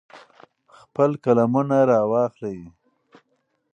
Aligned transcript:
خپل 0.79 1.09
قلمونه 1.23 1.79
را 1.89 2.01
واخلئ. 2.11 2.59